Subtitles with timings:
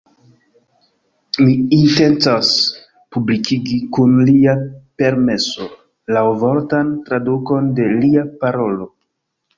[1.41, 2.53] Mi intencas
[3.15, 4.55] publikigi, kun lia
[5.03, 5.69] permeso,
[6.17, 8.91] laŭvortan tradukon de lia parolo.